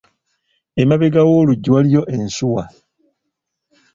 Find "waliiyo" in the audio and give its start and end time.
1.73-2.01